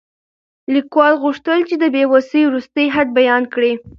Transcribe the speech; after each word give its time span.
لیکوال 0.73 1.13
غوښتل 1.23 1.59
چې 1.69 1.75
د 1.81 1.85
بې 1.93 2.03
وسۍ 2.11 2.41
وروستی 2.45 2.85
حد 2.95 3.07
بیان 3.17 3.43
کړي. 3.53 3.73